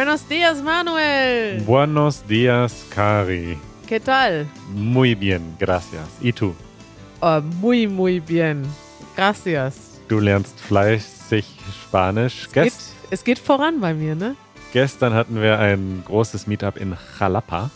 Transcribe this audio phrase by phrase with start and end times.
[0.00, 1.60] Buenos días, Manuel.
[1.66, 3.58] Buenos días, Cari.
[3.86, 4.48] ¿Qué tal?
[4.72, 6.08] Muy bien, gracias.
[6.22, 6.54] ¿Y tú?
[7.20, 8.62] Oh, muy, muy bien.
[9.14, 10.00] Gracias.
[10.08, 11.44] Du lernst fleißig
[11.84, 12.46] Spanisch.
[12.46, 12.72] Es geht,
[13.10, 14.36] es geht voran bei mir, ne?
[14.72, 17.70] Gestern hatten wir ein großes Meetup in Jalapa.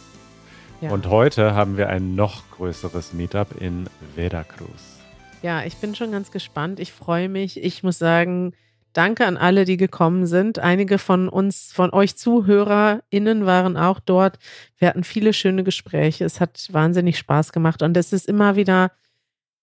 [0.80, 0.92] Ja.
[0.92, 4.98] Und heute haben wir ein noch größeres Meetup in Veracruz.
[5.42, 6.80] Ja, ich bin schon ganz gespannt.
[6.80, 7.62] Ich freue mich.
[7.62, 8.54] Ich muss sagen,
[8.94, 10.58] danke an alle, die gekommen sind.
[10.58, 14.38] Einige von uns, von euch ZuhörerInnen waren auch dort.
[14.78, 16.24] Wir hatten viele schöne Gespräche.
[16.24, 17.82] Es hat wahnsinnig Spaß gemacht.
[17.82, 18.92] Und es ist immer wieder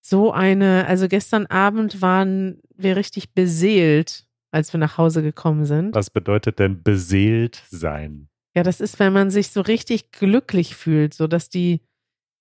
[0.02, 5.96] so eine, also gestern Abend waren wir richtig beseelt, als wir nach Hause gekommen sind.
[5.96, 8.28] Was bedeutet denn beseelt sein?
[8.56, 11.82] Ja, das ist, wenn man sich so richtig glücklich fühlt, so dass die,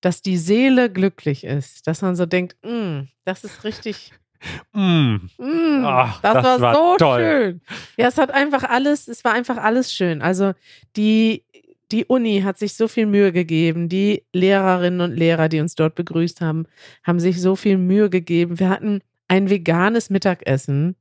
[0.00, 4.12] dass die Seele glücklich ist, dass man so denkt, mm, das ist richtig,
[4.72, 5.16] Mm.
[5.38, 7.20] mm, Ach, das, das war, war so toll.
[7.20, 7.60] schön.
[7.96, 10.22] Ja, es hat einfach alles, es war einfach alles schön.
[10.22, 10.52] Also
[10.97, 11.44] die,
[11.92, 15.94] die Uni hat sich so viel Mühe gegeben, die Lehrerinnen und Lehrer, die uns dort
[15.94, 16.66] begrüßt haben,
[17.05, 18.58] haben sich so viel Mühe gegeben.
[18.60, 20.97] Wir hatten ein veganes Mittagessen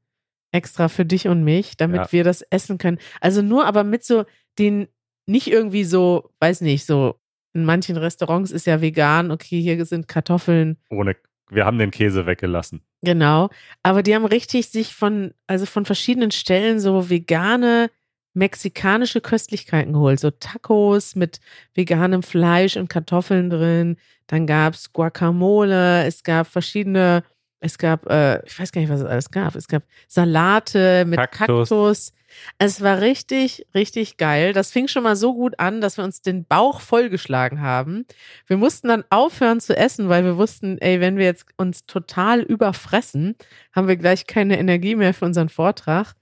[0.52, 2.12] extra für dich und mich, damit Ja.
[2.12, 2.98] wir das essen können.
[3.22, 4.26] Also nur aber mit so
[4.58, 4.88] den,
[5.28, 7.16] nicht irgendwie so, weiß nicht, so
[7.54, 11.16] in manchen Restaurants ist ja vegan, okay, hier sind Kartoffeln, Ohne,
[11.50, 12.82] wir haben den Käse weggelassen.
[13.02, 13.50] Genau,
[13.84, 17.90] aber die haben richtig sich von, also von verschiedenen Stellen so vegane
[18.34, 20.20] mexikanische Köstlichkeiten geholt.
[20.20, 21.40] So Tacos mit
[21.74, 23.98] veganem Fleisch und Kartoffeln drin.
[24.28, 27.24] Dann gab es Guacamole, es gab verschiedene,
[27.60, 29.56] es gab, äh, ich weiß gar nicht, was es alles gab.
[29.56, 31.70] Es gab Salate mit Kaktus.
[31.70, 32.14] Kaktus.
[32.58, 34.54] Es war richtig, richtig geil.
[34.54, 38.06] Das fing schon mal so gut an, dass wir uns den Bauch vollgeschlagen haben.
[38.48, 42.42] Wir mussten dann aufhören zu essen, weil wir wussten, ey, wenn wir jetzt uns total
[42.42, 43.36] überfressen,
[43.74, 46.14] haben wir gleich keine Energie mehr für unseren Vortrag.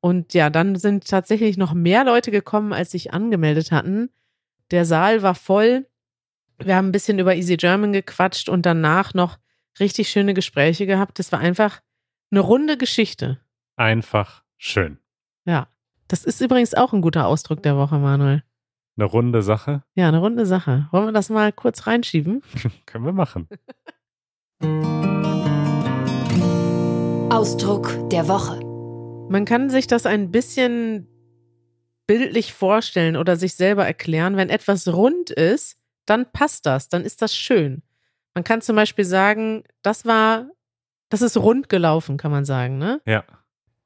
[0.00, 4.08] Und ja, dann sind tatsächlich noch mehr Leute gekommen, als sich angemeldet hatten.
[4.70, 5.86] Der Saal war voll.
[6.58, 9.38] Wir haben ein bisschen über Easy German gequatscht und danach noch
[9.78, 11.18] richtig schöne Gespräche gehabt.
[11.18, 11.80] Das war einfach
[12.30, 13.40] eine runde Geschichte.
[13.76, 14.98] Einfach schön.
[15.44, 15.68] Ja.
[16.08, 18.42] Das ist übrigens auch ein guter Ausdruck der Woche, Manuel.
[18.96, 19.84] Eine runde Sache.
[19.94, 20.88] Ja, eine runde Sache.
[20.90, 22.42] Wollen wir das mal kurz reinschieben?
[22.86, 23.48] Können wir machen.
[27.32, 28.58] Ausdruck der Woche.
[29.30, 31.06] Man kann sich das ein bisschen
[32.08, 34.36] bildlich vorstellen oder sich selber erklären.
[34.36, 37.82] Wenn etwas rund ist, dann passt das, dann ist das schön.
[38.34, 40.50] Man kann zum Beispiel sagen, das war,
[41.08, 43.00] das ist rund gelaufen, kann man sagen, ne?
[43.06, 43.24] Ja.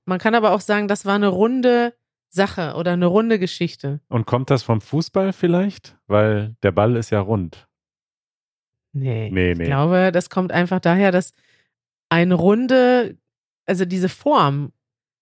[0.05, 1.94] Man kann aber auch sagen, das war eine runde
[2.28, 4.00] Sache oder eine runde Geschichte.
[4.09, 5.97] Und kommt das vom Fußball vielleicht?
[6.06, 7.69] Weil der Ball ist ja rund.
[8.93, 9.31] Nee.
[9.33, 9.65] Nee, Ich nee.
[9.65, 11.33] glaube, das kommt einfach daher, dass
[12.09, 13.16] eine runde,
[13.66, 14.72] also diese Form,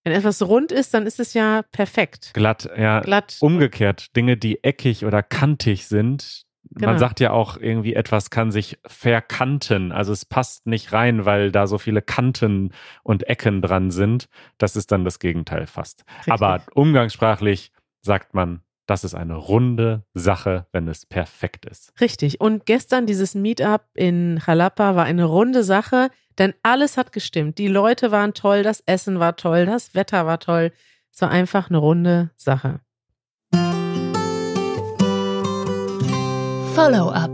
[0.05, 2.33] wenn etwas rund ist, dann ist es ja perfekt.
[2.35, 3.01] Glatt, ja.
[3.01, 3.37] Glatt.
[3.41, 6.45] Umgekehrt, Dinge, die eckig oder kantig sind.
[6.71, 6.91] Genau.
[6.93, 9.93] Man sagt ja auch irgendwie, etwas kann sich verkanten.
[9.93, 14.29] Also es passt nicht rein, weil da so viele Kanten und Ecken dran sind.
[14.59, 16.05] Das ist dann das Gegenteil fast.
[16.19, 16.33] Richtig.
[16.33, 21.93] Aber umgangssprachlich sagt man, das ist eine runde Sache, wenn es perfekt ist.
[22.01, 22.41] Richtig.
[22.41, 27.59] Und gestern dieses Meetup in Jalapa war eine runde Sache, denn alles hat gestimmt.
[27.59, 30.73] Die Leute waren toll, das Essen war toll, das Wetter war toll.
[31.13, 32.81] Es war einfach eine runde Sache.
[36.75, 37.31] Follow-up.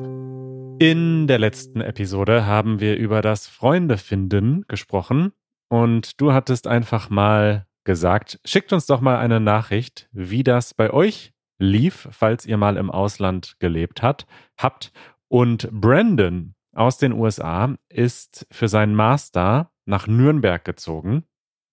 [0.81, 5.33] In der letzten Episode haben wir über das Freundefinden gesprochen
[5.69, 10.93] und du hattest einfach mal gesagt, schickt uns doch mal eine Nachricht, wie das bei
[10.93, 14.27] euch lief, falls ihr mal im Ausland gelebt hat,
[14.59, 14.91] habt.
[15.29, 21.23] Und Brandon aus den USA ist für seinen Master nach Nürnberg gezogen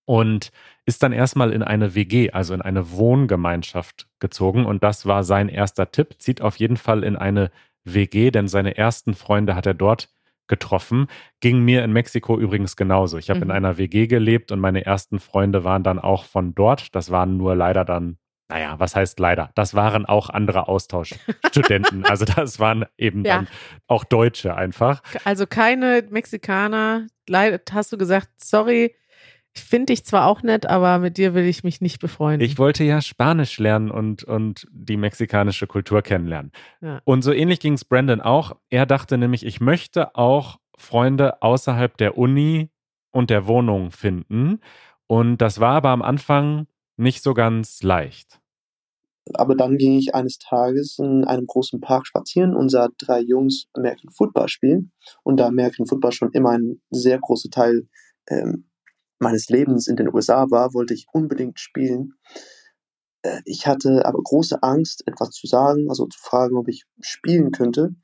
[0.06, 0.50] und
[0.86, 4.64] ist dann erstmal in eine WG, also in eine Wohngemeinschaft gezogen.
[4.64, 6.14] Und das war sein erster Tipp.
[6.18, 7.50] Zieht auf jeden Fall in eine
[7.84, 10.08] WG, denn seine ersten Freunde hat er dort
[10.48, 11.08] getroffen.
[11.40, 13.18] Ging mir in Mexiko übrigens genauso.
[13.18, 13.50] Ich habe in Mhm.
[13.54, 16.94] einer WG gelebt und meine ersten Freunde waren dann auch von dort.
[16.94, 18.16] Das waren nur leider dann,
[18.48, 19.50] naja, was heißt leider?
[19.56, 22.04] Das waren auch andere Austauschstudenten.
[22.06, 23.36] also das waren eben Ja.
[23.38, 23.48] dann
[23.88, 25.02] auch Deutsche einfach.
[25.24, 27.08] Also keine Mexikaner.
[27.28, 28.94] Leider hast du gesagt, sorry,
[29.56, 32.46] ich finde dich zwar auch nett, aber mit dir will ich mich nicht befreunden.
[32.46, 36.52] Ich wollte ja Spanisch lernen und, und die mexikanische Kultur kennenlernen.
[36.82, 37.00] Ja.
[37.04, 38.56] Und so ähnlich ging es Brandon auch.
[38.68, 42.68] Er dachte nämlich, ich möchte auch Freunde außerhalb der Uni
[43.12, 44.60] und der Wohnung finden.
[45.06, 46.66] Und das war aber am Anfang
[46.98, 48.38] nicht so ganz leicht.
[49.34, 53.66] Aber dann ging ich eines Tages in einem großen Park spazieren und sah drei Jungs
[53.72, 54.92] American Football spielen.
[55.22, 57.88] Und da American Football schon immer ein sehr großer Teil
[58.28, 58.66] ähm,
[59.18, 62.14] meines Lebens in den USA war, wollte ich unbedingt spielen.
[63.22, 67.50] äh, ich hatte aber große Angst, etwas zu sagen, also zu fragen, ob ich spielen
[67.52, 67.94] könnte.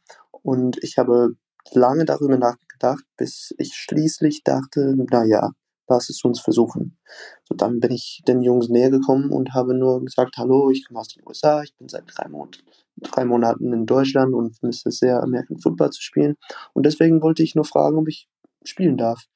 [0.42, 1.30] Und ich habe
[1.72, 5.52] lange darüber nachgedacht, bis ich schließlich dachte, naja,
[5.88, 6.98] lass es uns versuchen.
[7.44, 11.00] So, dann bin ich den Jungs näher gekommen und habe nur gesagt, hallo, ich komme
[11.00, 12.50] aus den USA, ich bin seit drei, Mon
[12.96, 16.36] drei Monaten in Deutschland und vermisse sehr, American Football zu spielen.
[16.72, 18.28] Und deswegen wollte ich nur fragen, ob ich
[18.64, 19.26] spielen darf.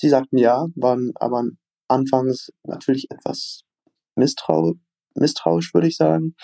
[0.00, 1.44] Sie sagten ja, waren aber
[1.88, 3.64] anfangs natürlich etwas
[4.16, 4.72] misstrau
[5.14, 6.34] misstrauisch, würde ich sagen.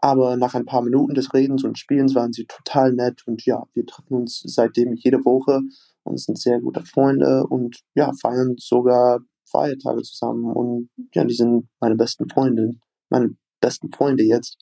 [0.00, 3.62] Aber nach ein paar Minuten des Redens und Spielens waren sie total nett und ja,
[3.74, 5.60] wir treffen uns seitdem jede Woche
[6.02, 11.68] und sind sehr gute Freunde und ja, feiern sogar Feiertage zusammen und ja, die sind
[11.78, 12.72] meine besten Freunde,
[13.08, 14.58] meine besten Freunde jetzt.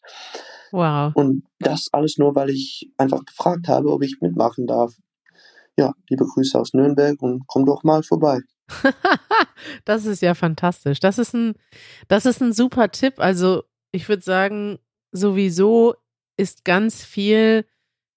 [0.71, 1.13] Wow.
[1.15, 4.95] Und das alles nur, weil ich einfach gefragt habe, ob ich mitmachen darf.
[5.77, 8.41] Ja, liebe Grüße aus Nürnberg und komm doch mal vorbei.
[9.85, 11.01] das ist ja fantastisch.
[11.01, 11.55] Das ist ein,
[12.09, 13.15] das ist ein super Tipp.
[13.19, 14.79] Also ich würde sagen,
[15.13, 15.95] sowieso
[16.37, 17.67] ist ganz viel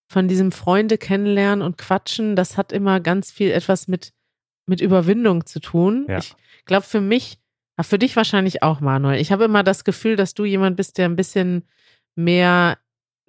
[0.08, 4.14] von diesem Freunde kennenlernen und quatschen, das hat immer ganz viel etwas mit,
[4.66, 6.06] mit Überwindung zu tun.
[6.10, 6.18] Ja.
[6.18, 6.36] Ich
[6.66, 7.40] glaube, für mich,
[7.80, 9.22] für dich wahrscheinlich auch, Manuel.
[9.22, 11.68] Ich habe immer das Gefühl, dass du jemand bist, der ein bisschen
[12.16, 12.80] mehr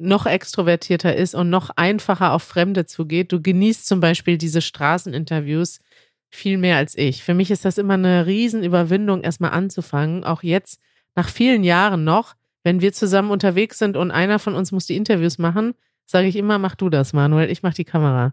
[0.01, 3.33] noch extrovertierter ist und noch einfacher auf Fremde zugeht.
[3.33, 5.81] Du genießt zum Beispiel diese Straßeninterviews
[6.31, 7.23] viel mehr als ich.
[7.23, 10.25] Für mich ist das immer eine Riesenüberwindung, erstmal anzufangen.
[10.25, 10.81] Auch jetzt,
[11.15, 14.97] nach vielen Jahren noch, wenn wir zusammen unterwegs sind und einer von uns muss die
[14.97, 15.75] Interviews machen,
[16.07, 18.33] sage ich immer, mach du das, Manuel, ich mach die Kamera.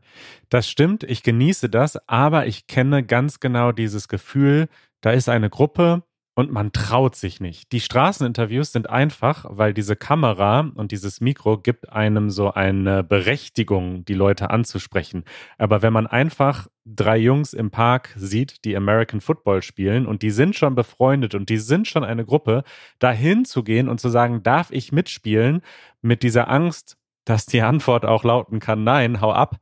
[0.49, 4.67] Das stimmt, ich genieße das, aber ich kenne ganz genau dieses Gefühl,
[5.01, 6.03] da ist eine Gruppe,
[6.37, 7.71] und man traut sich nicht.
[7.71, 14.05] Die Straßeninterviews sind einfach, weil diese Kamera und dieses Mikro gibt einem so eine Berechtigung,
[14.05, 15.23] die Leute anzusprechen.
[15.57, 20.29] Aber wenn man einfach drei Jungs im Park sieht, die American Football spielen und die
[20.29, 22.63] sind schon befreundet und die sind schon eine Gruppe,
[22.99, 25.61] dahin zu gehen und zu sagen, darf ich mitspielen,
[26.03, 29.55] mit dieser Angst, dass die Antwort auch lauten kann, nein, hau ab.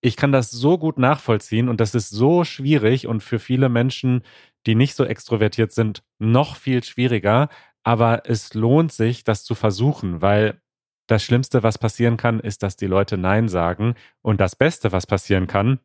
[0.00, 4.22] Ich kann das so gut nachvollziehen und das ist so schwierig und für viele Menschen
[4.66, 7.48] die nicht so extrovertiert sind, noch viel schwieriger.
[7.82, 10.60] Aber es lohnt sich, das zu versuchen, weil
[11.06, 13.94] das Schlimmste, was passieren kann, ist, dass die Leute Nein sagen.
[14.22, 15.78] Und das Beste, was passieren kann,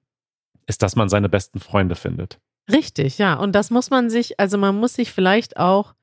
[0.66, 2.40] ist, dass man seine besten Freunde findet.
[2.72, 3.36] Richtig, ja.
[3.36, 5.94] Und das muss man sich, also man muss sich vielleicht auch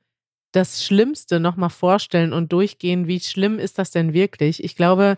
[0.51, 4.63] das Schlimmste nochmal vorstellen und durchgehen, wie schlimm ist das denn wirklich?
[4.63, 5.17] Ich glaube,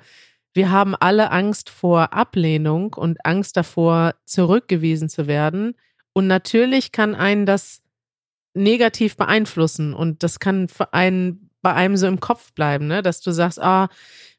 [0.53, 5.75] wir haben alle Angst vor Ablehnung und Angst davor, zurückgewiesen zu werden.
[6.13, 7.81] Und natürlich kann einen das
[8.53, 13.01] negativ beeinflussen und das kann für einen, bei einem so im Kopf bleiben, ne?
[13.01, 13.87] dass du sagst, ah,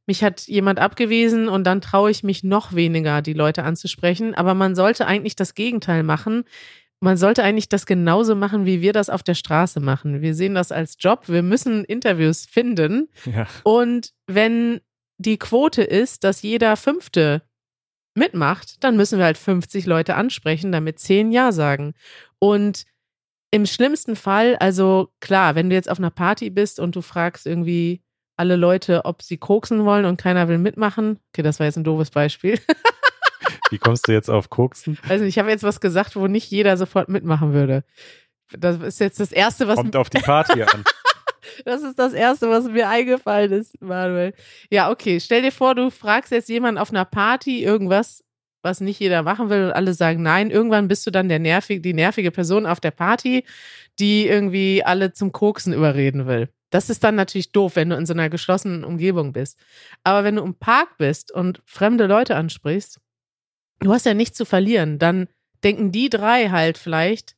[0.06, 4.34] mich hat jemand abgewiesen und dann traue ich mich noch weniger, die Leute anzusprechen.
[4.34, 6.44] Aber man sollte eigentlich das Gegenteil machen.
[7.00, 10.20] Man sollte eigentlich das genauso machen, wie wir das auf der Straße machen.
[10.20, 11.28] Wir sehen das als Job.
[11.28, 13.08] Wir müssen Interviews finden.
[13.24, 13.46] Ja.
[13.62, 14.80] Und wenn
[15.18, 17.42] die Quote ist, dass jeder Fünfte
[18.14, 21.94] mitmacht, dann müssen wir halt 50 Leute ansprechen, damit 10 Ja sagen.
[22.38, 22.84] Und
[23.50, 27.46] im schlimmsten Fall, also klar, wenn du jetzt auf einer Party bist und du fragst
[27.46, 28.02] irgendwie
[28.36, 31.18] alle Leute, ob sie koksen wollen und keiner will mitmachen.
[31.32, 32.58] Okay, das war jetzt ein doofes Beispiel.
[33.70, 34.98] Wie kommst du jetzt auf koksen?
[35.08, 37.84] Also ich habe jetzt was gesagt, wo nicht jeder sofort mitmachen würde.
[38.50, 39.76] Das ist jetzt das Erste, was...
[39.76, 40.84] Kommt auf die Party an.
[41.64, 44.32] Das ist das Erste, was mir eingefallen ist, Manuel.
[44.70, 45.20] Ja, okay.
[45.20, 48.24] Stell dir vor, du fragst jetzt jemanden auf einer Party irgendwas,
[48.62, 50.50] was nicht jeder machen will und alle sagen nein.
[50.50, 53.44] Irgendwann bist du dann der nervig, die nervige Person auf der Party,
[53.98, 56.48] die irgendwie alle zum Koksen überreden will.
[56.70, 59.58] Das ist dann natürlich doof, wenn du in so einer geschlossenen Umgebung bist.
[60.04, 62.98] Aber wenn du im Park bist und fremde Leute ansprichst,
[63.80, 65.28] du hast ja nichts zu verlieren, dann
[65.64, 67.36] denken die drei halt vielleicht,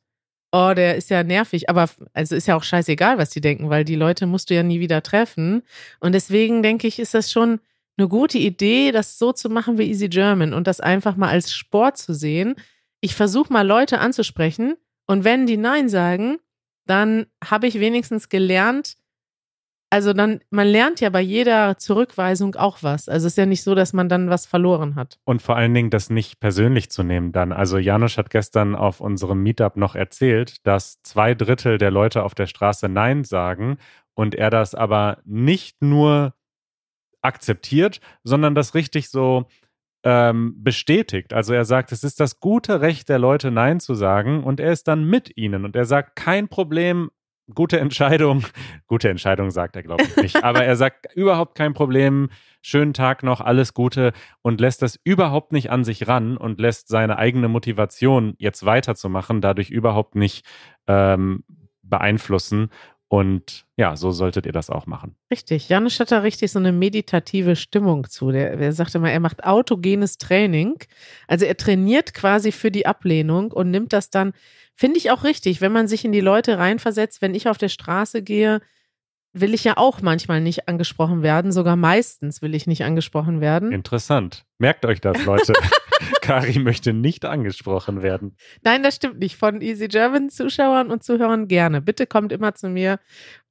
[0.51, 1.69] oh, der ist ja nervig.
[1.69, 4.63] Aber also ist ja auch scheißegal, was die denken, weil die Leute musst du ja
[4.63, 5.63] nie wieder treffen.
[5.99, 7.59] Und deswegen denke ich, ist das schon
[7.97, 11.53] eine gute Idee, das so zu machen wie Easy German und das einfach mal als
[11.53, 12.55] Sport zu sehen.
[12.99, 14.75] Ich versuche mal Leute anzusprechen
[15.07, 16.37] und wenn die Nein sagen,
[16.85, 18.97] dann habe ich wenigstens gelernt,
[19.89, 23.07] also dann, man lernt ja bei jeder Zurückweisung auch was.
[23.07, 25.19] Also es ist ja nicht so, dass man dann was verloren hat.
[25.25, 27.51] Und vor allen Dingen das nicht persönlich zu nehmen dann.
[27.51, 32.35] Also Janusz hat gestern auf unserem Meetup noch erzählt, dass zwei Drittel der Leute auf
[32.35, 33.77] der Straße Nein sagen
[34.15, 36.33] und er das aber nicht nur
[37.21, 39.47] akzeptiert, sondern das richtig so
[40.03, 41.33] ähm, bestätigt.
[41.33, 44.71] Also er sagt, es ist das gute Recht der Leute, Nein zu sagen und er
[44.71, 47.09] ist dann mit ihnen und er sagt, kein Problem,
[47.53, 48.43] gute Entscheidung.
[48.87, 50.43] Gute Entscheidung sagt er, glaube ich nicht.
[50.43, 52.29] Aber er sagt überhaupt kein Problem.
[52.61, 56.87] Schönen Tag noch, alles Gute und lässt das überhaupt nicht an sich ran und lässt
[56.87, 60.45] seine eigene Motivation, jetzt weiterzumachen, dadurch überhaupt nicht
[60.87, 61.43] ähm,
[61.83, 62.69] beeinflussen.
[63.07, 65.15] Und ja, so solltet ihr das auch machen.
[65.29, 65.69] Richtig.
[65.69, 68.31] Janusz hat da richtig so eine meditative Stimmung zu.
[68.31, 70.75] Der, der sagt immer, er macht autogenes Training.
[71.27, 74.33] Also er trainiert quasi für die Ablehnung und nimmt das dann,
[74.75, 77.69] finde ich auch richtig, wenn man sich in die Leute reinversetzt, wenn ich auf der
[77.69, 78.61] Straße gehe,
[79.33, 81.51] will ich ja auch manchmal nicht angesprochen werden.
[81.51, 83.71] Sogar meistens will ich nicht angesprochen werden.
[83.71, 84.45] Interessant.
[84.59, 85.53] Merkt euch das, Leute.
[86.21, 88.35] Kari möchte nicht angesprochen werden.
[88.63, 89.35] Nein, das stimmt nicht.
[89.37, 91.81] Von Easy German Zuschauern und Zuhörern gerne.
[91.81, 92.99] Bitte kommt immer zu mir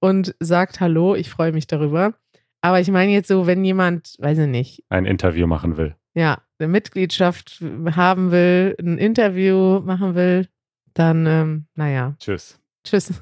[0.00, 1.14] und sagt Hallo.
[1.14, 2.14] Ich freue mich darüber.
[2.60, 5.96] Aber ich meine jetzt so, wenn jemand, weiß ich nicht, Ein Interview machen will.
[6.14, 7.62] ja, eine Mitgliedschaft
[7.94, 10.48] haben will, ein Interview machen will,
[10.94, 12.60] dann, ähm, naja, Tschüss.
[12.84, 13.12] tschüss.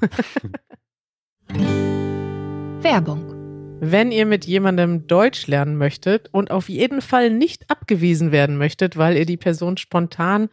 [2.81, 3.33] Werbung.
[3.85, 8.95] Wenn ihr mit jemandem Deutsch lernen möchtet und auf jeden Fall nicht abgewiesen werden möchtet,
[8.95, 10.47] weil ihr die Person spontan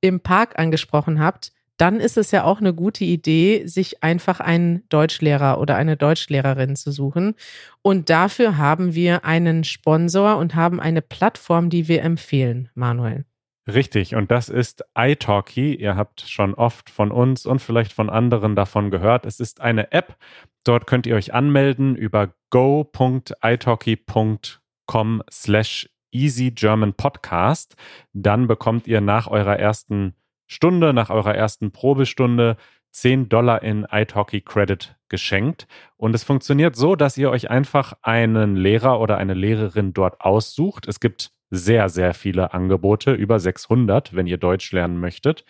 [0.00, 4.88] im Park angesprochen habt, dann ist es ja auch eine gute Idee, sich einfach einen
[4.88, 7.34] Deutschlehrer oder eine Deutschlehrerin zu suchen.
[7.82, 13.24] Und dafür haben wir einen Sponsor und haben eine Plattform, die wir empfehlen, Manuel.
[13.68, 15.74] Richtig, und das ist italki.
[15.74, 19.26] Ihr habt schon oft von uns und vielleicht von anderen davon gehört.
[19.26, 20.14] Es ist eine App.
[20.62, 27.74] Dort könnt ihr euch anmelden über go.italki.com slash easygermanpodcast.
[28.12, 30.14] Dann bekommt ihr nach eurer ersten
[30.46, 32.56] Stunde, nach eurer ersten Probestunde
[32.92, 35.66] 10 Dollar in italki Credit geschenkt.
[35.96, 40.86] Und es funktioniert so, dass ihr euch einfach einen Lehrer oder eine Lehrerin dort aussucht.
[40.86, 45.44] Es gibt sehr, sehr viele Angebote, über 600, wenn ihr Deutsch lernen möchtet.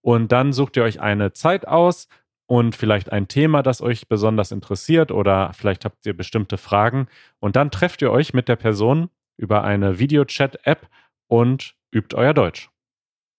[0.00, 2.08] Und dann sucht ihr euch eine Zeit aus
[2.46, 7.06] und vielleicht ein Thema, das euch besonders interessiert oder vielleicht habt ihr bestimmte Fragen.
[7.38, 10.88] Und dann trefft ihr euch mit der Person über eine Videochat-App
[11.28, 12.68] und übt euer Deutsch.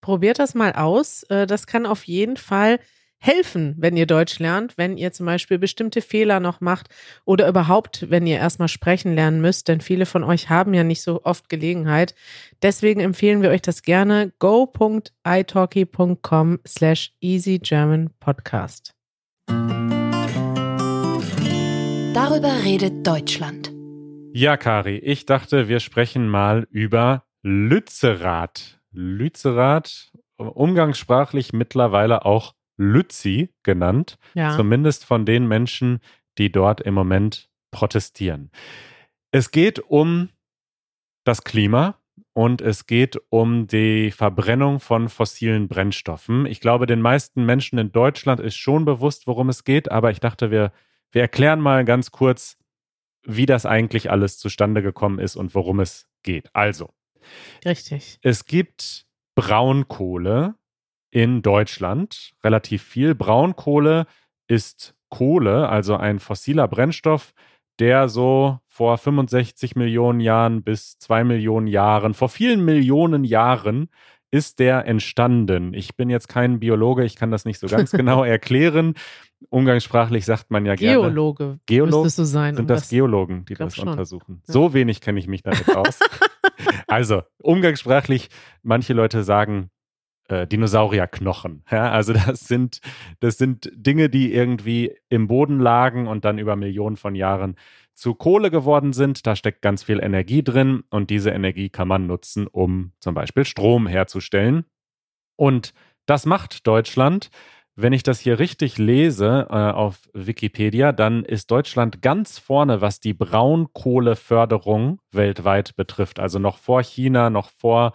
[0.02, 1.24] Probiert das mal aus.
[1.24, 2.80] Äh, Das kann auf jeden Fall
[3.24, 6.90] helfen, wenn ihr Deutsch lernt, wenn ihr zum Beispiel bestimmte Fehler noch macht
[7.24, 11.02] oder überhaupt, wenn ihr erstmal sprechen lernen müsst, denn viele von euch haben ja nicht
[11.02, 12.16] so oft Gelegenheit.
[12.62, 18.94] Deswegen empfehlen wir euch das gerne go.italki.com slash easygermanpodcast.
[22.14, 23.72] Darüber redet Deutschland.
[24.34, 28.82] Ja, Kari, ich dachte, wir sprechen mal über Lützerath.
[28.92, 34.56] Lützerath, umgangssprachlich mittlerweile auch Lützi genannt, Ja.
[34.56, 36.00] zumindest von den Menschen,
[36.38, 38.52] die dort im Moment protestieren.
[39.32, 40.30] Es geht um
[41.24, 42.00] das Klima
[42.34, 46.46] und es geht um die Verbrennung von fossilen Brennstoffen.
[46.46, 50.20] Ich glaube, den meisten Menschen in Deutschland ist schon bewusst, worum es geht, aber ich
[50.20, 50.72] dachte, wir,
[51.12, 52.58] wir erklären mal ganz kurz,
[53.26, 56.50] wie das eigentlich alles zustande gekommen ist und worum es geht.
[56.54, 56.90] Also,
[57.66, 58.20] Richtig.
[58.22, 60.56] es gibt Braunkohle
[61.14, 63.14] in Deutschland, relativ viel.
[63.14, 64.08] Braunkohle
[64.48, 67.34] ist Kohle, also ein fossiler Brennstoff,
[67.78, 73.90] der so vor 65 Millionen Jahren bis 2 Millionen Jahren, vor vielen Millionen Jahren
[74.32, 75.76] ist der entstanden.
[75.76, 78.96] Ich bin jetzt kein Biologe, ich kann das nicht so ganz genau erklären.
[79.50, 80.98] Umgangssprachlich sagt man ja gerne.
[80.98, 81.60] Geologe.
[81.68, 82.56] Geolog- müsstest du sein.
[82.56, 84.42] Sind um das Geologen, die das untersuchen?
[84.48, 84.54] Ja.
[84.54, 86.00] So wenig kenne ich mich damit aus.
[86.88, 88.30] also, umgangssprachlich,
[88.64, 89.70] manche Leute sagen
[90.28, 91.64] äh, Dinosaurierknochen.
[91.72, 91.92] Ja?
[91.92, 92.80] Also, das sind,
[93.20, 97.56] das sind Dinge, die irgendwie im Boden lagen und dann über Millionen von Jahren
[97.94, 99.26] zu Kohle geworden sind.
[99.28, 103.46] Da steckt ganz viel Energie drin und diese Energie kann man nutzen, um zum Beispiel
[103.46, 104.66] Strom herzustellen.
[105.36, 105.74] Und
[106.06, 107.30] das macht Deutschland.
[107.76, 113.00] Wenn ich das hier richtig lese äh, auf Wikipedia, dann ist Deutschland ganz vorne, was
[113.00, 116.20] die Braunkohleförderung weltweit betrifft.
[116.20, 117.94] Also noch vor China, noch vor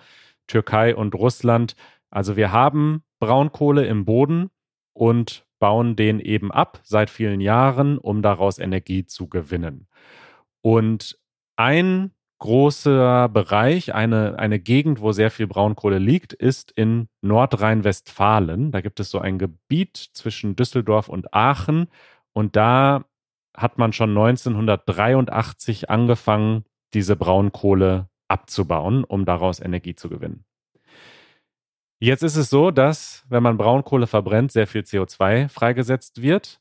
[0.48, 1.76] Türkei und Russland.
[2.10, 4.50] Also wir haben Braunkohle im Boden
[4.94, 9.88] und bauen den eben ab seit vielen Jahren, um daraus Energie zu gewinnen.
[10.62, 11.18] Und
[11.56, 18.70] ein großer Bereich, eine, eine Gegend, wo sehr viel Braunkohle liegt, ist in Nordrhein-Westfalen.
[18.70, 21.88] Da gibt es so ein Gebiet zwischen Düsseldorf und Aachen.
[22.32, 23.04] Und da
[23.56, 30.44] hat man schon 1983 angefangen, diese Braunkohle abzubauen, um daraus Energie zu gewinnen.
[32.00, 36.60] Jetzt ist es so, dass, wenn man Braunkohle verbrennt, sehr viel CO2 freigesetzt wird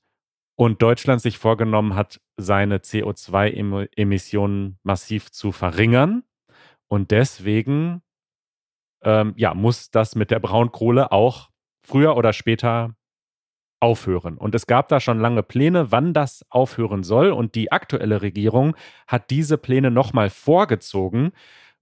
[0.56, 6.24] und Deutschland sich vorgenommen hat, seine CO2-Emissionen massiv zu verringern.
[6.88, 8.02] Und deswegen
[9.04, 11.50] ähm, ja, muss das mit der Braunkohle auch
[11.86, 12.96] früher oder später
[13.80, 14.38] aufhören.
[14.38, 17.32] Und es gab da schon lange Pläne, wann das aufhören soll.
[17.32, 18.76] Und die aktuelle Regierung
[19.08, 21.32] hat diese Pläne nochmal vorgezogen.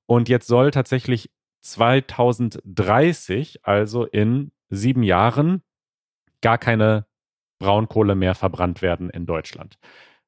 [0.06, 1.30] Und jetzt soll tatsächlich
[1.66, 5.62] 2030, also in sieben Jahren,
[6.42, 7.06] gar keine
[7.60, 9.78] Braunkohle mehr verbrannt werden in Deutschland.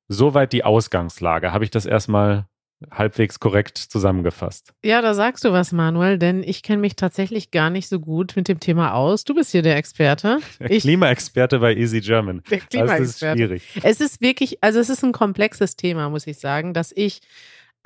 [0.08, 1.52] Soweit die Ausgangslage.
[1.52, 2.48] Habe ich das erstmal
[2.92, 4.72] halbwegs korrekt zusammengefasst.
[4.86, 8.36] Ja, da sagst du was, Manuel, denn ich kenne mich tatsächlich gar nicht so gut
[8.36, 9.24] mit dem Thema aus.
[9.24, 10.38] Du bist hier der Experte.
[10.60, 12.44] Der Ich- Klimaexperte bei Easy German.
[12.52, 13.38] Der Das ist Klimaexperte.
[13.38, 13.80] schwierig.
[13.84, 17.22] Es ist wirklich, also es ist ein komplexes Thema, muss ich sagen, dass ich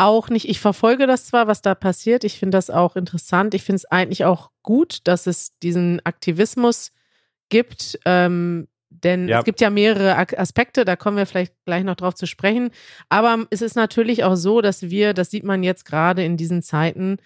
[0.01, 3.63] auch nicht, ich verfolge das zwar, was da passiert, ich finde das auch interessant, ich
[3.63, 6.91] finde es eigentlich auch gut, dass es diesen Aktivismus
[7.49, 9.39] gibt, ähm, denn Ja.
[9.39, 12.71] es gibt ja mehrere Aspekte, da kommen wir vielleicht gleich noch drauf zu sprechen,
[13.09, 16.61] aber es ist natürlich auch so, dass wir, das sieht man jetzt gerade in diesen
[16.61, 17.17] Zeiten,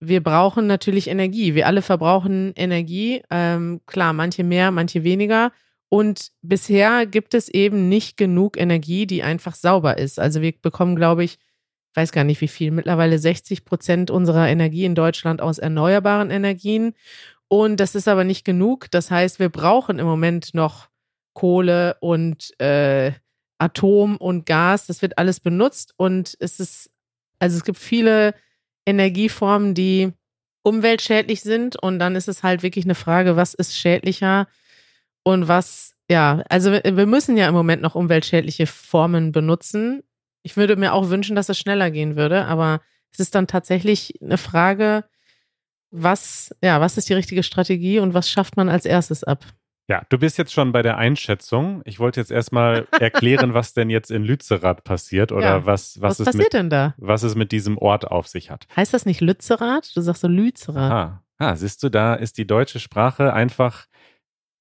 [0.00, 1.56] wir brauchen natürlich Energie.
[1.56, 3.20] Wir alle verbrauchen Energie.
[3.30, 5.50] Ähm, klar, manche mehr, manche weniger.
[5.88, 10.20] Und bisher gibt es eben nicht genug Energie, die einfach sauber ist.
[10.20, 11.38] Also wir bekommen, glaube ich
[11.94, 16.94] weiß gar nicht wie viel, mittlerweile 60 Prozent unserer Energie in Deutschland aus erneuerbaren Energien.
[17.48, 18.90] Und das ist aber nicht genug.
[18.90, 20.88] Das heißt, wir brauchen im Moment noch
[21.32, 23.12] Kohle und äh,
[23.58, 24.86] Atom und Gas.
[24.86, 25.94] Das wird alles benutzt.
[25.96, 26.90] Und es ist,
[27.38, 28.34] also es gibt viele
[28.86, 30.12] Energieformen, die
[30.62, 31.76] umweltschädlich sind.
[31.76, 34.46] Und dann ist es halt wirklich eine Frage, was ist schädlicher
[35.22, 40.02] und was, ja, also wir wir müssen ja im Moment noch umweltschädliche Formen benutzen.
[40.42, 42.80] Ich würde mir auch wünschen, dass es schneller gehen würde, aber
[43.12, 45.04] es ist dann tatsächlich eine Frage,
[45.90, 49.44] was, ja, was ist die richtige Strategie und was schafft man als erstes ab?
[49.90, 51.80] Ja, du bist jetzt schon bei der Einschätzung.
[51.86, 55.66] Ich wollte jetzt erstmal erklären, was denn jetzt in Lützerath passiert oder Ja.
[55.66, 56.94] was, was, Was, es passiert mit, denn da?
[56.98, 58.66] was es mit diesem Ort auf sich hat.
[58.76, 59.90] Heißt das nicht Lützerath?
[59.96, 60.92] Du sagst so Lützerath.
[60.92, 63.86] Ah, ah, siehst du, da ist die deutsche Sprache einfach,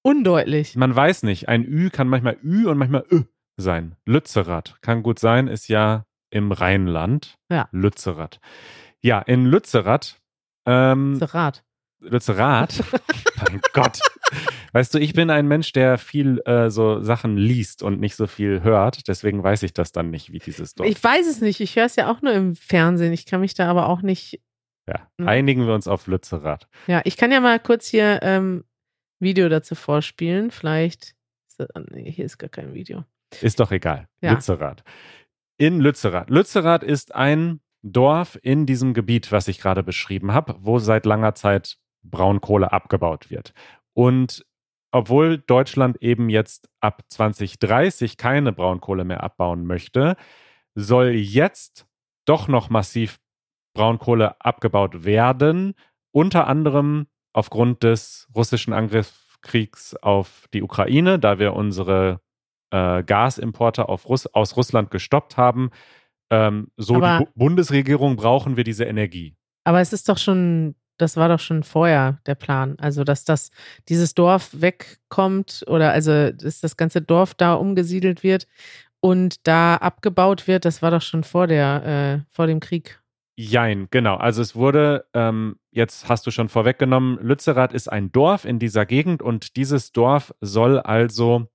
[0.02, 0.78] Undeutlich.
[0.78, 3.24] man weiß nicht, ein Ü kann manchmal Ü und manchmal Ö
[3.58, 3.96] sein.
[4.06, 7.36] Lützerath kann gut sein, ist ja im Rheinland.
[7.52, 7.68] Ja.
[7.72, 8.40] Lützerath.
[9.02, 10.20] Ja, in Lützerath,
[10.65, 11.63] ähm, Lützerath.
[12.00, 12.84] Lützerath,
[13.50, 14.00] mein Gott.
[14.74, 18.28] Weißt du, ich bin ein Mensch, der viel äh, so Sachen liest und nicht so
[18.28, 19.08] viel hört.
[19.08, 20.88] Deswegen weiß ich das dann nicht, wie dieses Dorf.
[20.88, 21.60] Ich weiß es nicht.
[21.60, 23.13] Ich höre es ja auch nur im Fernsehen.
[23.13, 24.41] Ich kann mich da aber auch nicht.
[24.88, 25.28] ja, Mhm.
[25.28, 26.67] einigen wir uns auf Lützerath.
[26.88, 28.63] Ja, ich kann ja mal kurz hier ähm,
[29.20, 30.52] Video dazu vorspielen.
[30.52, 31.15] Vielleicht.
[31.50, 33.04] Ist das, nee, hier ist gar kein Video.
[33.42, 34.08] Ist doch egal.
[34.22, 34.34] Ja.
[34.34, 34.84] Lützerath.
[35.58, 36.30] In Lützerath.
[36.30, 41.36] Lützerath ist ein Dorf in diesem Gebiet, was ich gerade beschrieben habe, wo seit langer
[41.36, 43.54] Zeit Braunkohle abgebaut wird.
[43.94, 44.46] Und
[44.92, 50.16] obwohl Deutschland eben jetzt ab 2030 keine Braunkohle mehr abbauen möchte,
[50.76, 51.86] soll jetzt
[52.26, 53.20] doch noch massiv
[53.74, 55.74] Braunkohle abgebaut werden,
[56.12, 62.22] unter anderem aufgrund des russischen Angriffskriegs auf die Ukraine, da wir unsere
[62.71, 65.71] äh, Gasimporte Russ aus Russland gestoppt haben.
[66.30, 69.36] Ähm, so Aber- die Bu Bundesregierung brauchen wir diese Energie.
[69.63, 72.75] Aber es ist doch schon, das war doch schon vorher der Plan.
[72.80, 73.51] Also, dass das,
[73.89, 78.47] dieses Dorf wegkommt oder also, dass das ganze Dorf da umgesiedelt wird
[78.99, 83.01] und da abgebaut wird, das war doch schon vor der, äh, vor dem Krieg.
[83.39, 84.15] Jein, genau.
[84.15, 88.86] Also es wurde, ähm, jetzt hast du schon vorweggenommen, Lützerath ist ein Dorf in dieser
[88.88, 91.47] Gegend und dieses Dorf soll also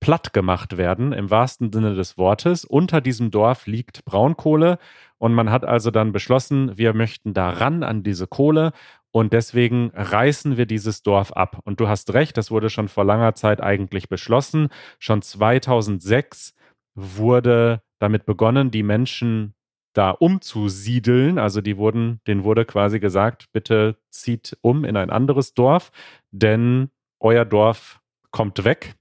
[0.00, 2.64] platt gemacht werden, im wahrsten Sinne des Wortes.
[2.64, 4.78] Unter diesem Dorf liegt Braunkohle
[5.18, 8.72] und man hat also dann beschlossen, wir möchten da ran an diese Kohle
[9.10, 11.60] und deswegen reißen wir dieses Dorf ab.
[11.64, 14.68] Und du hast recht, das wurde schon vor langer Zeit eigentlich beschlossen.
[14.98, 16.54] Schon 2006
[16.94, 19.54] wurde damit begonnen, die Menschen
[19.94, 21.38] da umzusiedeln.
[21.38, 25.92] Also die wurden, denen wurde quasi gesagt, bitte zieht um in ein anderes Dorf,
[26.30, 28.96] denn euer Dorf kommt weg.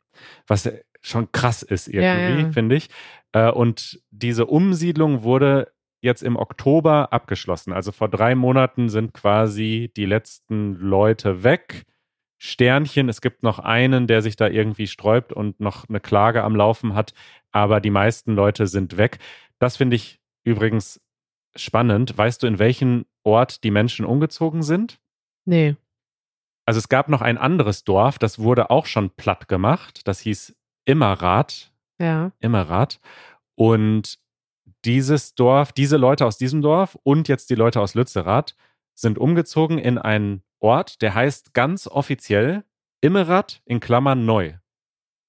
[0.47, 0.69] Was
[1.01, 2.51] schon krass ist irgendwie, Ja, ja.
[2.51, 2.89] finde ich.
[3.31, 7.73] Äh, Und diese Umsiedlung wurde jetzt im Oktober abgeschlossen.
[7.73, 11.85] Also vor drei Monaten sind quasi die letzten Leute weg.
[12.37, 16.55] Sternchen, es gibt noch einen, der sich da irgendwie sträubt und noch eine Klage am
[16.55, 17.13] Laufen hat,
[17.51, 19.19] aber die meisten Leute sind weg.
[19.57, 21.01] Das finde ich übrigens
[21.55, 22.17] spannend.
[22.17, 24.99] Weißt du, in welchen Ort die Menschen umgezogen sind?
[25.45, 25.75] Nee.
[26.65, 30.01] Also es gab noch ein anderes Dorf, das wurde auch schon platt gemacht.
[30.07, 31.71] Das hieß Immerath.
[31.99, 32.31] Ja.
[32.39, 32.99] Immerath.
[33.55, 34.19] Und
[34.83, 38.55] dieses Dorf, diese Leute aus diesem Dorf und jetzt die Leute aus Lützerath
[38.93, 42.63] sind umgezogen in einen Ort, der heißt ganz offiziell
[43.01, 44.53] Immerath in Klammern neu.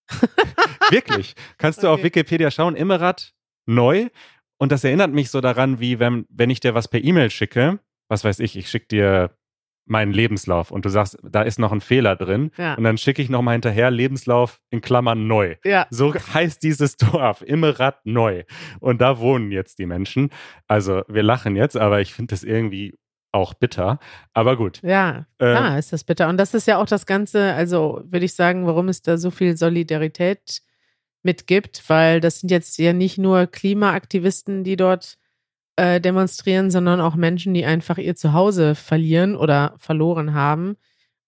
[0.91, 1.35] Wirklich.
[1.59, 2.05] Kannst du auf Okay.
[2.05, 3.35] Wikipedia schauen, Immerath
[3.67, 4.09] neu.
[4.59, 7.81] Und das erinnert mich so daran, wie wenn, wenn ich dir was per E-Mail schicke,
[8.09, 9.37] was weiß ich, ich schicke dir
[9.87, 12.51] meinen Lebenslauf und du sagst, da ist noch ein Fehler drin.
[12.59, 12.75] Ja.
[12.75, 15.57] Und dann schicke ich nochmal hinterher Lebenslauf in Klammern neu.
[15.65, 15.87] Ja.
[15.91, 18.45] So heißt dieses Dorf, Immerath neu.
[18.81, 20.31] Und da wohnen jetzt die Menschen.
[20.67, 22.99] Also wir lachen jetzt, aber ich finde das irgendwie
[23.33, 23.99] auch bitter.
[24.33, 24.81] Aber gut.
[24.83, 26.29] Ja, Äh, klar ist das bitter.
[26.29, 29.31] Und das ist ja auch das Ganze, also würde ich sagen, warum es da so
[29.31, 30.63] viel Solidarität
[31.23, 35.19] mitgibt, weil das sind jetzt ja nicht nur Klimaaktivisten, die dort
[35.77, 40.77] äh, demonstrieren, sondern auch Menschen, die einfach ihr Zuhause verlieren oder verloren haben.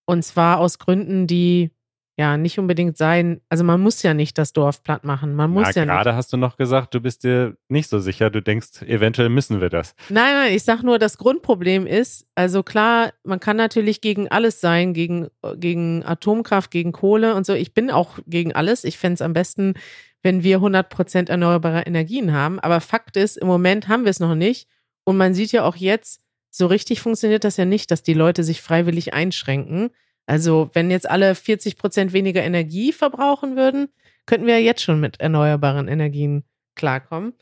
[0.06, 1.70] Und zwar aus Gründen, die
[2.16, 5.36] ja nicht unbedingt sein, also man muss ja nicht das Dorf platt machen.
[5.36, 5.94] Man muss Na, ja nicht.
[5.94, 8.28] gerade hast du noch gesagt, du bist dir nicht so sicher.
[8.28, 9.94] Du denkst, eventuell müssen wir das.
[10.08, 14.60] Nein, nein, ich sag nur, das Grundproblem ist, also klar, man kann natürlich gegen alles
[14.60, 17.52] sein, gegen, gegen Atomkraft, gegen Kohle und so.
[17.52, 18.82] Ich bin auch gegen alles.
[18.82, 19.74] Ich fände es am besten,
[20.22, 22.58] wenn wir 100% erneuerbare Energien haben.
[22.60, 24.68] Aber Fakt ist, im Moment haben wir es noch nicht.
[25.04, 28.44] Und man sieht ja auch jetzt, so richtig funktioniert das ja nicht, dass die Leute
[28.44, 29.90] sich freiwillig einschränken.
[30.26, 33.88] Also wenn jetzt alle 40% weniger Energie verbrauchen würden,
[34.26, 37.32] könnten wir ja jetzt schon mit erneuerbaren Energien klarkommen.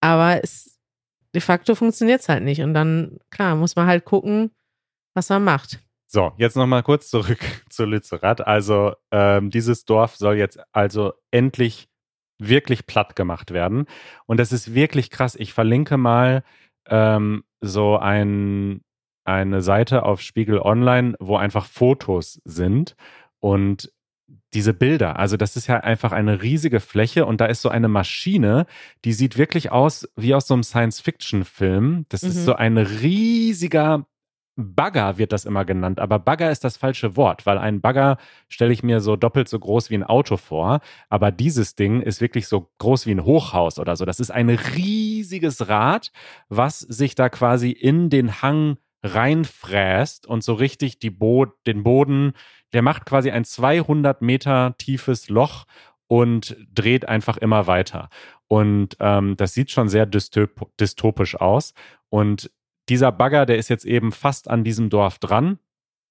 [0.00, 0.74] Aber es
[1.34, 2.62] de facto funktioniert es halt nicht.
[2.62, 4.50] Und dann, klar, muss man halt gucken,
[5.14, 5.80] was man macht.
[6.06, 8.46] So, jetzt nochmal kurz zurück zu Lützerath.
[8.46, 11.88] Also, ähm, dieses Dorf soll jetzt also endlich
[12.38, 13.86] wirklich platt gemacht werden.
[14.26, 15.34] Und das ist wirklich krass.
[15.34, 16.42] Ich verlinke mal
[16.88, 18.82] ähm, so ein,
[19.24, 22.96] eine Seite auf Spiegel Online, wo einfach Fotos sind
[23.40, 23.92] und
[24.54, 27.88] diese Bilder, also das ist ja einfach eine riesige Fläche und da ist so eine
[27.88, 28.66] Maschine,
[29.04, 32.06] die sieht wirklich aus wie aus so einem Science-Fiction-Film.
[32.08, 32.40] Das ist Mhm.
[32.44, 34.06] so ein riesiger
[34.56, 38.72] Bagger wird das immer genannt, aber Bagger ist das falsche Wort, weil ein Bagger stelle
[38.72, 42.46] ich mir so doppelt so groß wie ein Auto vor, aber dieses Ding ist wirklich
[42.46, 44.04] so groß wie ein Hochhaus oder so.
[44.04, 46.12] Das ist ein riesiges Rad,
[46.48, 52.32] was sich da quasi in den Hang reinfräst und so richtig die Bo den Boden,
[52.72, 55.64] der macht quasi ein 200 Meter tiefes Loch
[56.06, 58.08] und dreht einfach immer weiter.
[58.48, 61.74] Und ähm, das sieht schon sehr dystop dystopisch aus.
[62.08, 62.50] Und
[62.88, 65.58] dieser Bagger, der ist jetzt eben fast an diesem Dorf dran.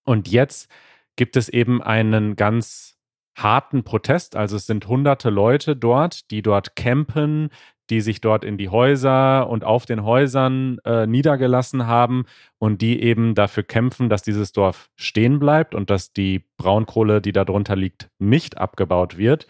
[0.05, 0.69] Und jetzt
[1.15, 2.97] gibt es eben einen ganz
[3.35, 4.35] harten Protest.
[4.35, 7.49] Also es sind hunderte Leute dort, die dort campen,
[7.89, 12.25] die sich dort in die Häuser und auf den Häusern äh, niedergelassen haben
[12.57, 17.33] und die eben dafür kämpfen, dass dieses Dorf stehen bleibt und dass die Braunkohle, die
[17.33, 19.47] da drunter liegt, nicht abgebaut wird.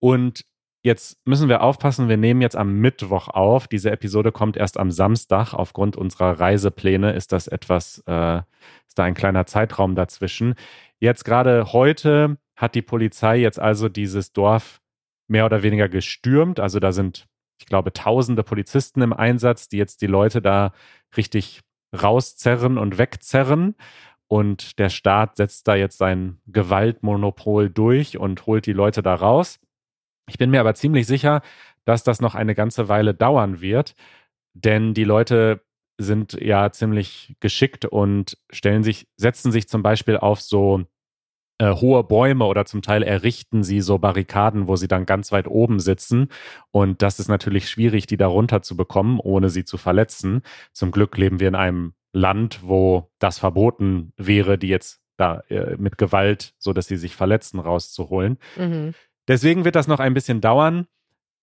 [0.00, 0.44] Und
[0.82, 3.68] jetzt müssen wir aufpassen, wir nehmen jetzt am Mittwoch auf.
[3.68, 5.52] Diese Episode kommt erst am Samstag.
[5.52, 8.38] Aufgrund unserer Reisepläne ist das etwas, äh,
[8.86, 10.54] ist da ein kleiner Zeitraum dazwischen.
[10.98, 14.80] Jetzt gerade heute hat die Polizei jetzt also dieses Dorf
[15.28, 16.60] mehr oder weniger gestürmt.
[16.60, 17.26] Also da sind,
[17.58, 20.72] ich glaube, tausende Polizisten im Einsatz, die jetzt die Leute da
[21.16, 21.60] richtig
[21.94, 23.76] rauszerren und wegzerren.
[24.28, 29.58] Und der Staat setzt da jetzt sein Gewaltmonopol durch und holt die Leute da raus.
[30.30, 31.42] Ich bin mir aber ziemlich sicher,
[31.84, 33.94] dass das noch eine ganze Weile dauern wird,
[34.54, 35.62] denn die Leute
[35.98, 40.84] sind ja ziemlich geschickt und stellen sich, setzen sich zum Beispiel auf so
[41.58, 45.48] äh, hohe Bäume oder zum Teil errichten sie so Barrikaden, wo sie dann ganz weit
[45.48, 46.28] oben sitzen.
[46.70, 50.42] Und das ist natürlich schwierig, die da runter zu bekommen, ohne sie zu verletzen.
[50.72, 55.76] Zum Glück leben wir in einem Land, wo das verboten wäre, die jetzt da äh,
[55.76, 58.38] mit Gewalt, so dass sie sich verletzen, rauszuholen.
[58.56, 58.94] Mhm.
[59.30, 60.88] Deswegen wird das noch ein bisschen dauern.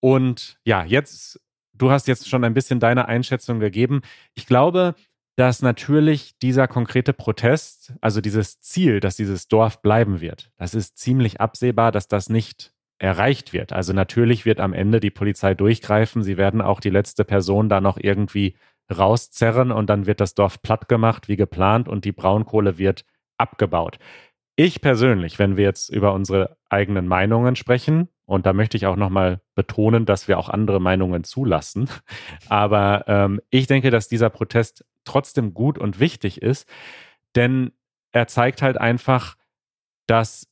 [0.00, 1.40] Und ja, jetzt,
[1.72, 4.02] du hast jetzt schon ein bisschen deine Einschätzung gegeben.
[4.34, 4.94] Ich glaube,
[5.36, 10.98] dass natürlich dieser konkrete Protest, also dieses Ziel, dass dieses Dorf bleiben wird, das ist
[10.98, 13.72] ziemlich absehbar, dass das nicht erreicht wird.
[13.72, 16.22] Also natürlich wird am Ende die Polizei durchgreifen.
[16.22, 18.54] Sie werden auch die letzte Person da noch irgendwie
[18.94, 23.06] rauszerren und dann wird das Dorf platt gemacht, wie geplant, und die Braunkohle wird
[23.38, 23.98] abgebaut.
[24.60, 28.96] Ich persönlich, wenn wir jetzt über unsere eigenen Meinungen sprechen, und da möchte ich auch
[28.96, 31.88] nochmal betonen, dass wir auch andere Meinungen zulassen,
[32.48, 36.68] aber ähm, ich denke, dass dieser Protest trotzdem gut und wichtig ist,
[37.36, 37.70] denn
[38.10, 39.36] er zeigt halt einfach,
[40.08, 40.48] dass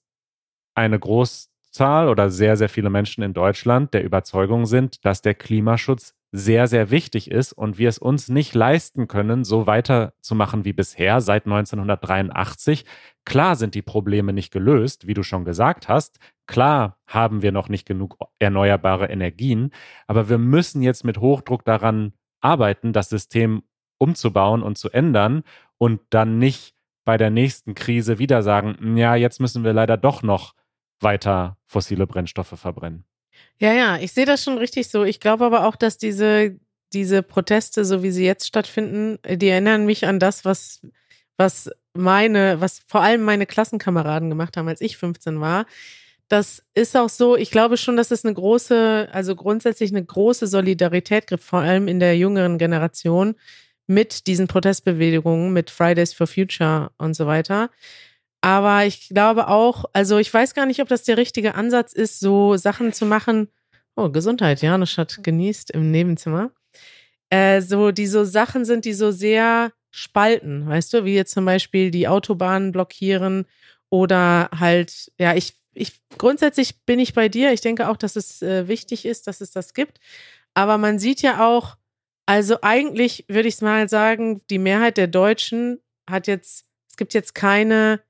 [0.76, 6.14] eine Großzahl oder sehr, sehr viele Menschen in Deutschland der Überzeugung sind, dass der Klimaschutz
[6.32, 11.20] sehr, sehr wichtig ist und wir es uns nicht leisten können, so weiterzumachen wie bisher
[11.20, 12.84] seit 1983.
[13.24, 16.18] Klar sind die Probleme nicht gelöst, wie du schon gesagt hast.
[16.46, 19.70] Klar haben wir noch nicht genug erneuerbare Energien,
[20.06, 23.62] aber wir müssen jetzt mit Hochdruck daran arbeiten, das System
[23.98, 25.42] umzubauen und zu ändern
[25.78, 30.22] und dann nicht bei der nächsten Krise wieder sagen, ja, jetzt müssen wir leider doch
[30.22, 30.54] noch
[31.00, 33.04] weiter fossile Brennstoffe verbrennen.
[33.58, 35.04] Ja, ja, ich sehe das schon richtig so.
[35.04, 36.58] Ich glaube aber auch, dass diese,
[36.92, 40.80] diese Proteste, so wie sie jetzt stattfinden, die erinnern mich an das, was,
[41.36, 45.66] was meine, was vor allem meine Klassenkameraden gemacht haben, als ich 15 war.
[46.28, 50.46] Das ist auch so, ich glaube schon, dass es eine große, also grundsätzlich eine große
[50.46, 53.36] Solidarität gibt, vor allem in der jüngeren Generation,
[53.86, 57.70] mit diesen Protestbewegungen, mit Fridays for Future und so weiter.
[58.46, 62.20] Aber ich glaube auch, also ich weiß gar nicht, ob das der richtige Ansatz ist,
[62.20, 63.48] so Sachen zu machen.
[63.96, 66.52] Oh, Gesundheit, Janusz hat genießt im Nebenzimmer.
[67.28, 71.44] Äh, so, die so Sachen sind, die so sehr spalten, weißt du, wie jetzt zum
[71.44, 73.46] Beispiel die Autobahnen blockieren
[73.90, 77.50] oder halt, ja, ich, ich, grundsätzlich bin ich bei dir.
[77.52, 79.98] Ich denke auch, dass es äh, wichtig ist, dass es das gibt.
[80.54, 81.76] Aber man sieht ja auch,
[82.26, 87.34] also eigentlich würde ich mal sagen, die Mehrheit der Deutschen hat jetzt, es gibt jetzt
[87.34, 88.05] keine,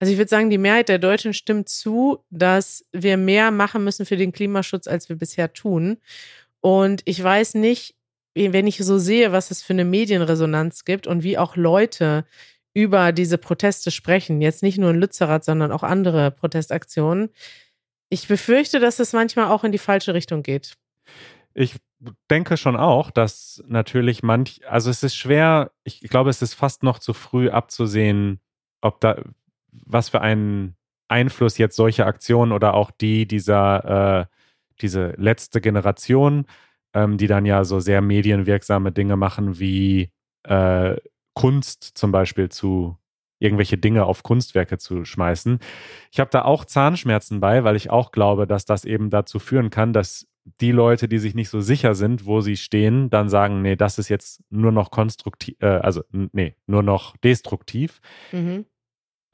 [0.00, 4.06] also ich würde sagen, die Mehrheit der Deutschen stimmt zu, dass wir mehr machen müssen
[4.06, 5.98] für den Klimaschutz, als wir bisher tun.
[6.60, 7.94] Und ich weiß nicht,
[8.34, 12.24] wenn ich so sehe, was es für eine Medienresonanz gibt und wie auch Leute
[12.74, 17.30] über diese Proteste sprechen, jetzt nicht nur in Lützerath, sondern auch andere Protestaktionen,
[18.08, 20.74] ich befürchte, dass es manchmal auch in die falsche Richtung geht.
[21.54, 21.76] Ich
[22.30, 26.82] denke schon auch, dass natürlich manch, also es ist schwer, ich glaube, es ist fast
[26.82, 28.40] noch zu früh abzusehen,
[28.80, 29.22] ob da,
[29.84, 30.76] was für einen
[31.08, 34.26] Einfluss jetzt solche Aktionen oder auch die dieser, äh,
[34.80, 36.46] diese letzte Generation,
[36.94, 40.10] ähm, die dann ja so sehr medienwirksame Dinge machen, wie
[40.44, 40.96] äh,
[41.34, 42.96] Kunst zum Beispiel zu
[43.40, 45.58] irgendwelche Dinge auf Kunstwerke zu schmeißen.
[46.12, 49.70] Ich habe da auch Zahnschmerzen bei, weil ich auch glaube, dass das eben dazu führen
[49.70, 50.26] kann, dass
[50.60, 53.98] die Leute, die sich nicht so sicher sind, wo sie stehen, dann sagen, nee, das
[53.98, 58.00] ist jetzt nur noch konstruktiv, äh, also nee, nur noch destruktiv.
[58.32, 58.66] Mhm.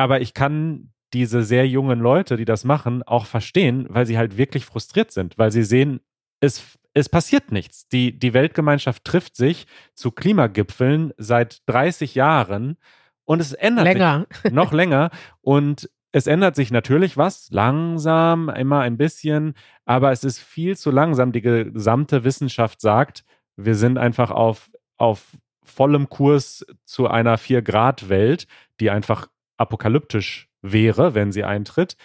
[0.00, 4.38] Aber ich kann diese sehr jungen Leute, die das machen, auch verstehen, weil sie halt
[4.38, 6.00] wirklich frustriert sind, weil sie sehen,
[6.40, 7.86] es, es passiert nichts.
[7.88, 12.78] Die, die Weltgemeinschaft trifft sich zu Klimagipfeln seit 30 Jahren
[13.26, 14.26] und es ändert länger.
[14.42, 15.10] sich noch länger.
[15.42, 19.52] Und es ändert sich natürlich was, langsam, immer ein bisschen,
[19.84, 21.32] aber es ist viel zu langsam.
[21.32, 23.22] Die gesamte Wissenschaft sagt,
[23.56, 25.26] wir sind einfach auf, auf
[25.62, 28.46] vollem Kurs zu einer 4-Grad-Welt,
[28.80, 29.28] die einfach
[29.60, 31.96] apokalyptisch wäre, wenn sie eintritt.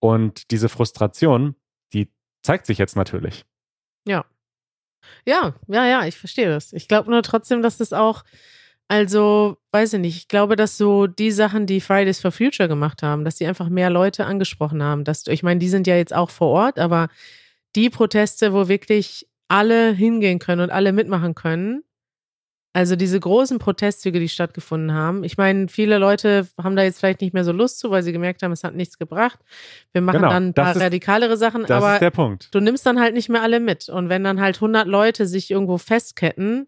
[0.00, 1.54] Und diese Frustration,
[1.92, 2.10] die
[2.42, 3.44] zeigt sich jetzt natürlich.
[4.06, 4.24] Ja.
[5.26, 6.72] Ja, ja, ja, ich verstehe das.
[6.72, 8.24] Ich glaube nur trotzdem, dass das auch
[8.88, 10.16] also, weiß ich nicht.
[10.16, 13.68] Ich glaube, dass so die Sachen, die Fridays for Future gemacht haben, dass sie einfach
[13.68, 15.04] mehr Leute angesprochen haben.
[15.04, 17.08] Dass, ich meine, die sind ja jetzt auch vor Ort, aber
[17.76, 21.82] die Proteste, wo wirklich alle hingehen können und alle mitmachen können,
[22.74, 25.22] also diese großen Protestzüge, die stattgefunden haben.
[25.22, 28.12] Ich meine, viele Leute haben da jetzt vielleicht nicht mehr so Lust zu, weil sie
[28.12, 29.38] gemerkt haben, es hat nichts gebracht.
[29.92, 32.52] Wir machen genau, dann ein paar ist, radikalere Sachen, das aber ist der Punkt.
[32.52, 33.88] du nimmst dann halt nicht mehr alle mit.
[33.88, 36.66] Und wenn dann halt 100 Leute sich irgendwo festketten,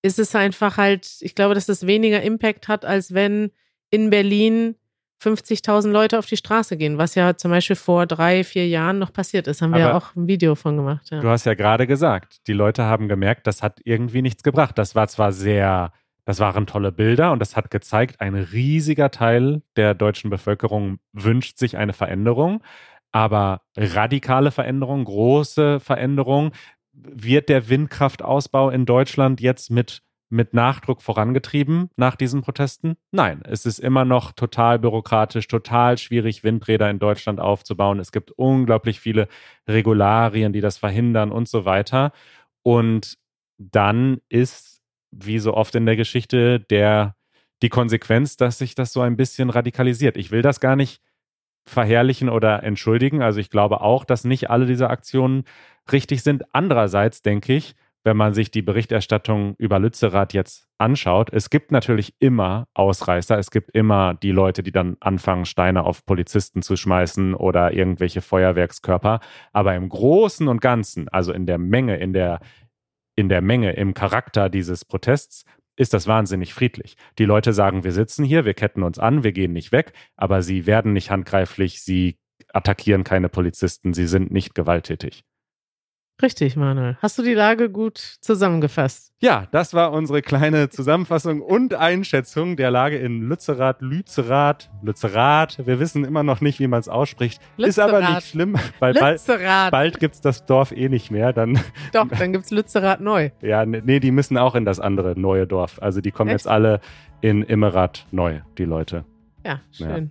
[0.00, 3.50] ist es einfach halt, ich glaube, dass es weniger Impact hat, als wenn
[3.90, 4.76] in Berlin
[5.22, 9.12] 50.000 Leute auf die Straße gehen, was ja zum Beispiel vor drei, vier Jahren noch
[9.12, 9.62] passiert ist.
[9.62, 11.10] Haben wir ja auch ein Video von gemacht.
[11.10, 11.20] Ja.
[11.20, 14.76] Du hast ja gerade gesagt, die Leute haben gemerkt, das hat irgendwie nichts gebracht.
[14.78, 15.92] Das war zwar sehr,
[16.24, 21.58] das waren tolle Bilder und das hat gezeigt, ein riesiger Teil der deutschen Bevölkerung wünscht
[21.58, 22.62] sich eine Veränderung,
[23.12, 26.52] aber radikale Veränderung, große Veränderung,
[26.92, 32.96] wird der Windkraftausbau in Deutschland jetzt mit, mit Nachdruck vorangetrieben nach diesen Protesten?
[33.10, 38.00] Nein, es ist immer noch total bürokratisch, total schwierig, Windräder in Deutschland aufzubauen.
[38.00, 39.28] Es gibt unglaublich viele
[39.68, 42.12] Regularien, die das verhindern und so weiter.
[42.62, 43.18] Und
[43.58, 47.14] dann ist, wie so oft in der Geschichte, der,
[47.60, 50.16] die Konsequenz, dass sich das so ein bisschen radikalisiert.
[50.16, 51.02] Ich will das gar nicht
[51.66, 53.22] verherrlichen oder entschuldigen.
[53.22, 55.44] Also ich glaube auch, dass nicht alle diese Aktionen
[55.92, 56.42] richtig sind.
[56.54, 62.14] Andererseits denke ich, wenn man sich die Berichterstattung über Lützerath jetzt anschaut, es gibt natürlich
[62.18, 67.34] immer Ausreißer, es gibt immer die Leute, die dann anfangen, Steine auf Polizisten zu schmeißen
[67.34, 69.20] oder irgendwelche Feuerwerkskörper.
[69.52, 72.40] Aber im Großen und Ganzen, also in der Menge, in der,
[73.14, 75.44] in der Menge, im Charakter dieses Protests,
[75.76, 76.96] ist das wahnsinnig friedlich.
[77.18, 80.42] Die Leute sagen, wir sitzen hier, wir ketten uns an, wir gehen nicht weg, aber
[80.42, 82.18] sie werden nicht handgreiflich, sie
[82.52, 85.24] attackieren keine Polizisten, sie sind nicht gewalttätig.
[86.20, 86.96] Richtig, Manuel.
[87.00, 89.12] Hast du die Lage gut zusammengefasst?
[89.20, 95.64] Ja, das war unsere kleine Zusammenfassung und Einschätzung der Lage in Lützerath, Lützerath, Lützerath.
[95.64, 97.40] Wir wissen immer noch nicht, wie man es ausspricht.
[97.56, 97.68] Lützerath.
[97.68, 99.20] Ist aber nicht schlimm, weil bald,
[99.70, 101.32] bald gibt es das Dorf eh nicht mehr.
[101.32, 101.58] Dann,
[101.92, 103.30] Doch, dann gibt es Lützerath neu.
[103.40, 105.80] Ja, nee, die müssen auch in das andere neue Dorf.
[105.80, 106.40] Also die kommen Echt?
[106.40, 106.80] jetzt alle
[107.20, 109.04] in Immerath neu, die Leute.
[109.44, 110.10] Ja, schön.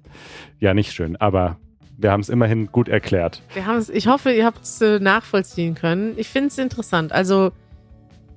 [0.60, 1.58] Ja, ja nicht schön, aber
[2.02, 3.42] wir haben es immerhin gut erklärt.
[3.54, 6.14] Wir haben es, ich hoffe, ihr habt es äh, nachvollziehen können.
[6.18, 7.12] Ich finde es interessant.
[7.12, 7.52] Also,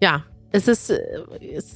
[0.00, 0.22] ja,
[0.53, 0.96] Es ist, äh,
[1.55, 1.74] es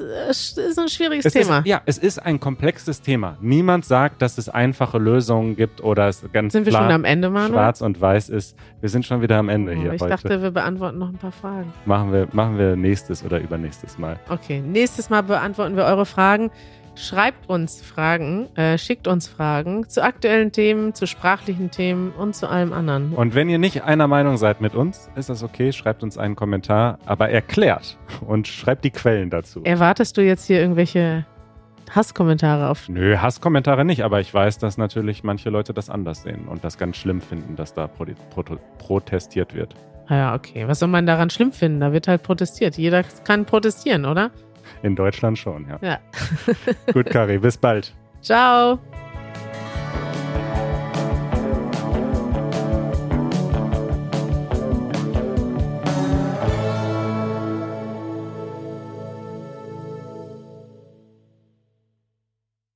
[0.57, 1.59] ist ein schwieriges Es Thema.
[1.59, 3.37] Ist, ja, es ist ein komplexes Thema.
[3.41, 7.05] Niemand sagt, dass es einfache Lösungen gibt oder es ganz Sind wir klar schon am
[7.05, 7.51] Ende, Manuel?
[7.53, 8.57] schwarz und weiß ist.
[8.81, 10.11] Wir sind schon wieder am Ende Oh, hier ich heute.
[10.11, 11.73] dachte, wir beantworten noch ein paar Fragen.
[11.87, 14.17] machen, wir, machen wir nächstes oder übernächstes Mal.
[14.29, 16.51] Okay, nächstes Mal beantworten wir eure Fragen.
[16.99, 22.49] Schreibt uns Fragen, äh, schickt uns Fragen zu aktuellen Themen, zu sprachlichen Themen und zu
[22.49, 23.13] allem anderen.
[23.13, 25.73] Und wenn ihr nicht einer Meinung seid mit uns, ist das okay.
[25.73, 29.63] Schreibt uns einen Kommentar, aber erklärt und schreibt die Quellen dazu.
[29.63, 31.25] Erwartest du jetzt hier irgendwelche
[31.95, 32.89] Hasskommentare auf?
[32.89, 36.79] Nö, Hasskommentare nicht, aber ich weiß, dass natürlich manche Leute das anders sehen und das
[36.79, 38.43] ganz schlimm finden, dass da pro pro
[38.79, 39.77] protestiert wird.
[40.09, 40.67] Ah Ja, okay.
[40.67, 41.79] Was soll man daran schlimm finden?
[41.79, 42.77] Da wird halt protestiert.
[42.77, 44.33] Jeder kann protestieren, oder?
[44.83, 45.79] In Deutschland schon, ja.
[45.81, 45.99] Ja.
[46.93, 47.93] Gut, Kari, bis bald.
[48.21, 48.79] Ciao.